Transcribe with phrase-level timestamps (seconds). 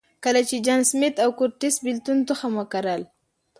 [0.23, 3.01] کله چې جان سمېت او کورټس بېلتون تخم وکرل.